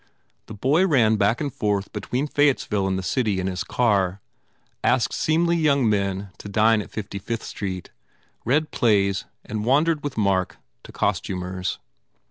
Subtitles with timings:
[0.47, 4.19] The boy ran back and forth between Fayettesville and the city in his car,
[4.83, 7.91] asked seemly young men to dine in Fifty Fifth Street,
[8.43, 11.77] read plays and wan dered with Mark to costumers.